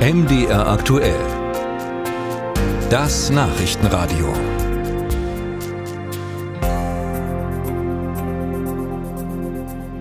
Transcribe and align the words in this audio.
MDR 0.00 0.66
aktuell. 0.66 1.20
Das 2.88 3.28
Nachrichtenradio. 3.28 4.32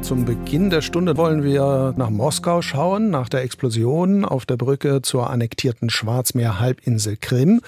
Zum 0.01 0.23
Beginn 0.23 0.69
der 0.69 0.81
Stunde 0.81 1.17
wollen 1.17 1.43
wir 1.43 1.93
nach 1.97 2.09
Moskau 2.09 2.61
schauen, 2.61 3.09
nach 3.09 3.27
der 3.27 3.41
Explosion 3.41 4.23
auf 4.23 4.45
der 4.45 4.55
Brücke 4.55 5.01
zur 5.01 5.29
annektierten 5.29 5.89
Schwarzmeer-Halbinsel 5.89 7.17
Krim. 7.17 7.59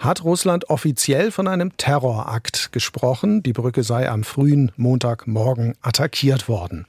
Hat 0.00 0.24
Russland 0.24 0.68
offiziell 0.68 1.30
von 1.30 1.46
einem 1.46 1.76
Terrorakt 1.76 2.72
gesprochen? 2.72 3.44
Die 3.44 3.52
Brücke 3.52 3.84
sei 3.84 4.10
am 4.10 4.24
frühen 4.24 4.72
Montagmorgen 4.76 5.76
attackiert 5.82 6.48
worden. 6.48 6.84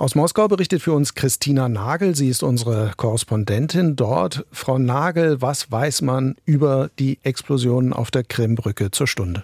Aus 0.00 0.14
Moskau 0.14 0.46
berichtet 0.46 0.80
für 0.80 0.92
uns 0.92 1.16
Christina 1.16 1.68
Nagel. 1.68 2.14
Sie 2.14 2.28
ist 2.28 2.44
unsere 2.44 2.92
Korrespondentin 2.96 3.96
dort. 3.96 4.46
Frau 4.52 4.78
Nagel, 4.78 5.42
was 5.42 5.72
weiß 5.72 6.02
man 6.02 6.36
über 6.44 6.88
die 7.00 7.18
Explosionen 7.24 7.92
auf 7.92 8.12
der 8.12 8.22
Krimbrücke 8.22 8.92
zur 8.92 9.08
Stunde? 9.08 9.42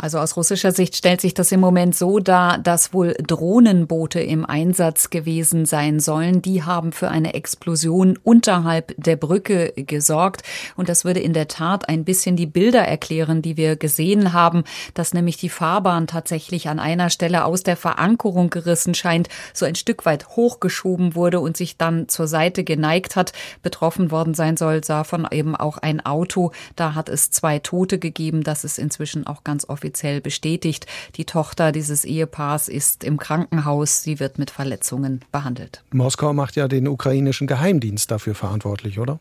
Also 0.00 0.20
aus 0.20 0.36
russischer 0.36 0.70
Sicht 0.70 0.94
stellt 0.94 1.20
sich 1.20 1.34
das 1.34 1.50
im 1.50 1.58
Moment 1.58 1.92
so 1.96 2.20
dar, 2.20 2.58
dass 2.58 2.94
wohl 2.94 3.14
Drohnenboote 3.14 4.20
im 4.20 4.46
Einsatz 4.46 5.10
gewesen 5.10 5.66
sein 5.66 5.98
sollen. 5.98 6.40
Die 6.40 6.62
haben 6.62 6.92
für 6.92 7.08
eine 7.08 7.34
Explosion 7.34 8.16
unterhalb 8.22 8.94
der 8.96 9.16
Brücke 9.16 9.72
gesorgt. 9.74 10.42
Und 10.76 10.88
das 10.88 11.04
würde 11.04 11.18
in 11.18 11.32
der 11.32 11.48
Tat 11.48 11.88
ein 11.88 12.04
bisschen 12.04 12.36
die 12.36 12.46
Bilder 12.46 12.82
erklären, 12.82 13.42
die 13.42 13.56
wir 13.56 13.74
gesehen 13.74 14.32
haben, 14.32 14.62
dass 14.94 15.14
nämlich 15.14 15.36
die 15.36 15.48
Fahrbahn 15.48 16.06
tatsächlich 16.06 16.68
an 16.68 16.78
einer 16.78 17.10
Stelle 17.10 17.44
aus 17.44 17.64
der 17.64 17.76
Verankerung 17.76 18.50
gerissen 18.50 18.94
scheint, 18.94 19.28
so 19.52 19.66
ein 19.66 19.74
Stück 19.74 20.06
weit 20.06 20.28
hochgeschoben 20.28 21.16
wurde 21.16 21.40
und 21.40 21.56
sich 21.56 21.76
dann 21.76 22.08
zur 22.08 22.28
Seite 22.28 22.62
geneigt 22.62 23.16
hat. 23.16 23.32
Betroffen 23.64 24.12
worden 24.12 24.34
sein 24.34 24.56
soll 24.56 24.80
davon 24.80 25.26
eben 25.32 25.56
auch 25.56 25.76
ein 25.76 26.06
Auto. 26.06 26.52
Da 26.76 26.94
hat 26.94 27.08
es 27.08 27.32
zwei 27.32 27.58
Tote 27.58 27.98
gegeben. 27.98 28.44
Das 28.44 28.62
ist 28.62 28.78
inzwischen 28.78 29.26
auch 29.26 29.42
ganz 29.42 29.68
offiziell 29.68 29.87
offiziell 29.88 30.20
bestätigt. 30.20 30.86
Die 31.16 31.24
Tochter 31.24 31.72
dieses 31.72 32.04
Ehepaars 32.04 32.68
ist 32.68 33.04
im 33.04 33.16
Krankenhaus. 33.16 34.02
Sie 34.02 34.20
wird 34.20 34.38
mit 34.38 34.50
Verletzungen 34.50 35.20
behandelt. 35.32 35.82
Moskau 35.92 36.32
macht 36.34 36.56
ja 36.56 36.68
den 36.68 36.86
ukrainischen 36.88 37.46
Geheimdienst 37.46 38.10
dafür 38.10 38.34
verantwortlich, 38.34 38.98
oder? 38.98 39.18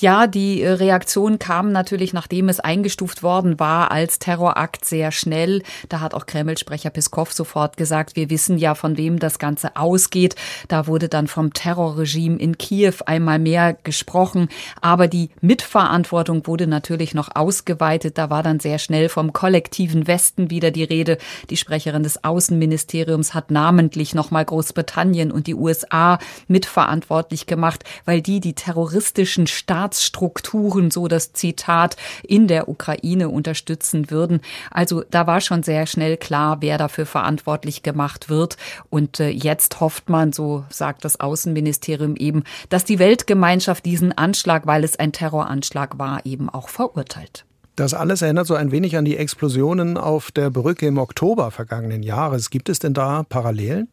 Ja, 0.00 0.28
die 0.28 0.62
äh, 0.62 0.70
Reaktion 0.70 1.40
kam 1.40 1.72
natürlich, 1.72 2.12
nachdem 2.12 2.48
es 2.48 2.60
eingestuft 2.60 3.24
worden 3.24 3.58
war, 3.58 3.90
als 3.90 4.20
Terrorakt 4.20 4.84
sehr 4.84 5.10
schnell. 5.10 5.62
Da 5.88 5.98
hat 5.98 6.14
auch 6.14 6.26
Kreml-Sprecher 6.26 6.90
Peskov 6.90 7.32
sofort 7.32 7.76
gesagt, 7.76 8.14
wir 8.14 8.30
wissen 8.30 8.58
ja, 8.58 8.76
von 8.76 8.96
wem 8.96 9.18
das 9.18 9.40
Ganze 9.40 9.74
ausgeht. 9.74 10.36
Da 10.68 10.86
wurde 10.86 11.08
dann 11.08 11.26
vom 11.26 11.52
Terrorregime 11.52 12.38
in 12.38 12.58
Kiew 12.58 12.94
einmal 13.06 13.40
mehr 13.40 13.76
gesprochen. 13.82 14.48
Aber 14.80 15.08
die 15.08 15.30
Mitverantwortung 15.40 16.46
wurde 16.46 16.68
natürlich 16.68 17.12
noch 17.12 17.34
ausgeweitet. 17.34 18.18
Da 18.18 18.30
war 18.30 18.44
dann 18.44 18.60
sehr 18.60 18.78
schnell 18.78 19.08
vom 19.08 19.32
kollektiven 19.32 20.06
Westen 20.06 20.48
wieder 20.48 20.70
die 20.70 20.84
Rede. 20.84 21.18
Die 21.50 21.56
Sprecherin 21.56 22.04
des 22.04 22.22
Außenministeriums 22.22 23.34
hat 23.34 23.50
namentlich 23.50 24.14
nochmal 24.14 24.44
Großbritannien 24.44 25.32
und 25.32 25.48
die 25.48 25.56
USA 25.56 26.20
mitverantwortlich 26.46 27.46
gemacht, 27.46 27.82
weil 28.04 28.22
die 28.22 28.38
die 28.38 28.54
terroristischen 28.54 29.48
Staaten 29.48 29.87
Staatsstrukturen, 29.88 30.90
so 30.90 31.08
das 31.08 31.32
Zitat, 31.32 31.96
in 32.22 32.48
der 32.48 32.68
Ukraine 32.68 33.28
unterstützen 33.28 34.10
würden. 34.10 34.40
Also 34.70 35.02
da 35.10 35.26
war 35.26 35.40
schon 35.40 35.62
sehr 35.62 35.86
schnell 35.86 36.16
klar, 36.16 36.58
wer 36.60 36.78
dafür 36.78 37.06
verantwortlich 37.06 37.82
gemacht 37.82 38.28
wird. 38.28 38.56
Und 38.90 39.20
äh, 39.20 39.28
jetzt 39.28 39.80
hofft 39.80 40.08
man, 40.08 40.32
so 40.32 40.64
sagt 40.70 41.04
das 41.04 41.20
Außenministerium 41.20 42.16
eben, 42.16 42.44
dass 42.68 42.84
die 42.84 42.98
Weltgemeinschaft 42.98 43.84
diesen 43.84 44.16
Anschlag, 44.16 44.66
weil 44.66 44.84
es 44.84 44.98
ein 44.98 45.12
Terroranschlag 45.12 45.98
war, 45.98 46.24
eben 46.24 46.48
auch 46.48 46.68
verurteilt. 46.68 47.44
Das 47.76 47.94
alles 47.94 48.22
erinnert 48.22 48.46
so 48.46 48.54
ein 48.54 48.72
wenig 48.72 48.96
an 48.96 49.04
die 49.04 49.16
Explosionen 49.16 49.96
auf 49.96 50.32
der 50.32 50.50
Brücke 50.50 50.86
im 50.86 50.98
Oktober 50.98 51.52
vergangenen 51.52 52.02
Jahres. 52.02 52.50
Gibt 52.50 52.68
es 52.68 52.80
denn 52.80 52.92
da 52.92 53.22
Parallelen? 53.22 53.88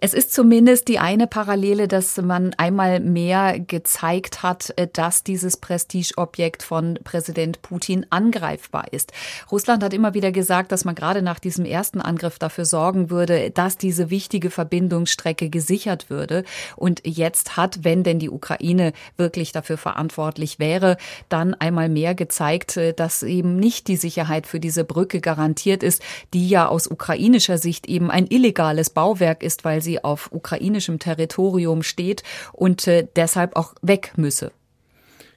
Es 0.00 0.14
ist 0.14 0.32
zumindest 0.32 0.88
die 0.88 0.98
eine 0.98 1.26
Parallele, 1.26 1.88
dass 1.88 2.16
man 2.16 2.54
einmal 2.54 3.00
mehr 3.00 3.58
gezeigt 3.58 4.42
hat, 4.42 4.72
äh, 4.76 4.88
dass 4.92 5.24
dieses 5.24 5.56
Prestigeobjekt 5.56 6.62
von 6.62 6.98
Präsident 7.02 7.62
Putin 7.62 8.06
angreifbar 8.10 8.92
ist. 8.92 9.12
Russland 9.50 9.82
hat 9.82 9.94
immer 9.94 10.14
wieder 10.14 10.32
gesagt, 10.32 10.72
dass 10.72 10.84
man 10.84 10.94
gerade 10.94 11.22
nach 11.22 11.38
diesem 11.38 11.64
ersten 11.64 12.00
Angriff 12.00 12.38
dafür 12.38 12.64
sorgen 12.64 13.10
würde, 13.10 13.50
dass 13.50 13.78
diese 13.78 14.10
wichtige 14.10 14.50
Verbindungsstrecke 14.50 15.48
gesichert 15.48 16.10
würde. 16.10 16.44
Und 16.76 17.02
jetzt 17.04 17.56
hat, 17.56 17.84
wenn 17.84 18.02
denn 18.02 18.18
die 18.18 18.30
Ukraine 18.30 18.92
wirklich 19.16 19.52
dafür 19.52 19.78
verantwortlich 19.78 20.58
wäre, 20.58 20.96
dann 21.28 21.54
einmal 21.54 21.88
mehr 21.88 22.14
gezeigt, 22.14 22.76
äh, 22.76 22.92
dass 22.92 23.22
eben 23.22 23.56
nicht 23.56 23.88
die 23.88 23.96
Sicherheit 23.96 24.46
für 24.46 24.60
diese 24.60 24.84
Brücke 24.84 25.20
garantiert 25.20 25.82
ist, 25.82 26.02
die 26.34 26.48
ja 26.48 26.68
aus 26.68 26.86
ukrainischer 26.86 27.58
Sicht 27.58 27.86
eben 27.86 28.10
ein 28.10 28.26
illegales 28.26 28.90
Bauwerk 28.90 29.42
ist, 29.46 29.64
weil 29.64 29.80
sie 29.80 30.04
auf 30.04 30.30
ukrainischem 30.32 30.98
Territorium 30.98 31.82
steht 31.82 32.22
und 32.52 32.86
äh, 32.86 33.06
deshalb 33.16 33.56
auch 33.56 33.74
weg 33.80 34.12
müsse. 34.16 34.52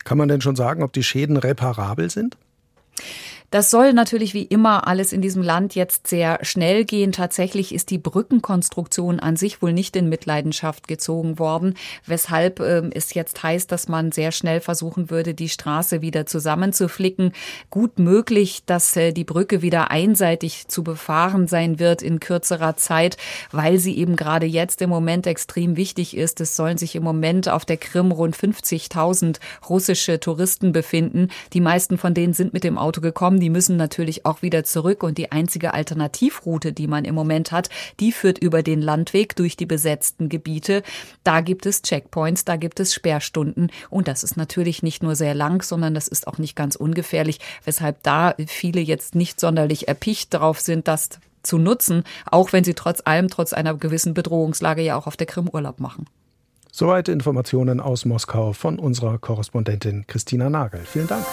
Kann 0.04 0.18
man 0.18 0.28
denn 0.28 0.42
schon 0.42 0.56
sagen, 0.56 0.84
ob 0.84 0.92
die 0.92 1.04
Schäden 1.04 1.38
reparabel 1.38 2.10
sind? 2.10 2.36
Das 3.52 3.72
soll 3.72 3.94
natürlich 3.94 4.36
wie 4.36 4.44
immer 4.44 4.88
alles 4.88 5.12
in 5.12 5.22
diesem 5.22 5.42
Land 5.42 5.74
jetzt 5.74 6.06
sehr 6.06 6.38
schnell 6.44 6.86
gehen. 6.86 7.12
Tatsächlich 7.12 7.74
ist 7.74 7.90
die 7.90 7.98
Brückenkonstruktion 7.98 9.20
an 9.20 9.38
sich 9.38 9.64
wohl 9.64 9.74
nicht 9.74 9.96
in 9.96 10.08
Mitleidenschaft 10.08 10.88
gezogen 10.88 11.40
worden, 11.40 11.74
weshalb 12.06 12.60
äh, 12.60 12.84
es 12.94 13.16
jetzt 13.16 13.42
heißt, 13.42 13.72
dass 13.72 13.88
man 13.88 14.12
sehr 14.12 14.32
schnell 14.32 14.62
versuchen 14.62 15.10
würde, 15.10 15.34
die 15.34 15.50
Straße 15.50 16.02
wieder 16.02 16.28
zusammenzuflicken. 16.28 17.34
Gut 17.72 17.98
möglich, 17.98 18.62
dass 18.68 18.96
äh, 18.96 19.14
die 19.14 19.24
Brücke 19.24 19.64
wieder 19.64 19.90
einseitig 19.90 20.68
zu 20.68 20.84
befahren 20.84 21.48
sein 21.48 21.80
wird 21.80 22.04
in 22.04 22.20
kürzerer 22.20 22.78
Zeit, 22.78 23.18
weil 23.52 23.80
sie 23.80 23.98
eben 23.98 24.16
gerade 24.16 24.46
jetzt 24.46 24.80
im 24.84 24.92
Moment 24.92 25.26
extrem 25.26 25.76
wichtig 25.76 26.16
ist. 26.16 26.40
Es 26.40 26.56
sollen 26.56 26.78
sich 26.78 26.96
im 26.96 27.04
Moment 27.04 27.50
auf 27.50 27.66
der 27.66 27.78
Krim 27.78 28.12
rund 28.12 28.38
50.000 28.38 29.40
russische 29.68 30.20
Touristen 30.20 30.72
befinden. 30.72 31.30
Die 31.54 31.62
meisten 31.62 31.98
von 31.98 32.14
denen 32.14 32.34
sind 32.34 32.54
mit 32.54 32.64
dem 32.64 32.78
Auto 32.78 33.02
gekommen 33.02 33.39
die 33.40 33.50
müssen 33.50 33.78
natürlich 33.78 34.26
auch 34.26 34.42
wieder 34.42 34.64
zurück 34.64 35.04
und 35.04 35.18
die 35.18 35.32
einzige 35.32 35.74
Alternativroute, 35.74 36.74
die 36.74 36.88
man 36.88 37.06
im 37.06 37.16
Moment 37.16 37.52
hat, 37.52 37.70
die 38.00 38.12
führt 38.12 38.38
über 38.38 38.64
den 38.64 38.82
Landweg 38.82 39.36
durch 39.36 39.58
die 39.58 39.66
besetzten 39.66 40.30
Gebiete. 40.30 40.84
Da 41.24 41.42
gibt 41.42 41.66
es 41.66 41.82
Checkpoints, 41.82 42.46
da 42.46 42.56
gibt 42.56 42.80
es 42.80 42.94
Sperrstunden 42.94 43.72
und 43.90 44.08
das 44.08 44.24
ist 44.24 44.38
natürlich 44.38 44.84
nicht 44.84 45.04
nur 45.04 45.16
sehr 45.16 45.36
lang, 45.36 45.62
sondern 45.62 45.94
das 45.94 46.08
ist 46.08 46.28
auch 46.28 46.38
nicht 46.38 46.56
ganz 46.56 46.76
ungefährlich, 46.76 47.40
weshalb 47.66 48.04
da 48.04 48.36
viele 48.48 48.82
jetzt 48.82 49.16
nicht 49.16 49.40
sonderlich 49.40 49.88
erpicht 49.88 50.34
darauf 50.34 50.60
sind, 50.60 50.88
das 50.88 51.10
zu 51.44 51.58
nutzen, 51.58 52.04
auch 52.26 52.54
wenn 52.54 52.64
sie 52.64 52.74
trotz 52.74 53.02
allem, 53.06 53.30
trotz 53.30 53.54
einer 53.54 53.74
gewissen 53.74 54.14
Bedrohungslage 54.14 54.82
ja 54.82 54.98
auch 54.98 55.08
auf 55.08 55.18
der 55.18 55.28
Krim 55.28 55.50
Urlaub 55.50 55.80
machen. 55.80 56.06
Soweit 56.72 57.10
Informationen 57.10 57.80
aus 57.80 58.06
Moskau 58.06 58.54
von 58.54 58.78
unserer 58.78 59.18
Korrespondentin 59.18 60.06
Christina 60.08 60.50
Nagel. 60.50 60.82
Vielen 60.86 61.08
Dank. 61.08 61.26